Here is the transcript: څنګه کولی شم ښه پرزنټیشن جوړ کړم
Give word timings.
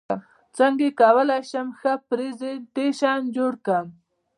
څنګه 0.57 0.87
کولی 1.01 1.41
شم 1.49 1.67
ښه 1.79 1.93
پرزنټیشن 2.07 3.19
جوړ 3.35 3.53
کړم 3.65 3.87